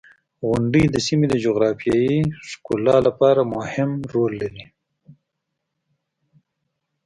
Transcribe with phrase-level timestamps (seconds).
[0.47, 4.65] •غونډۍ د سیمې د جغرافیې د ښکلا لپاره مهم رول لري.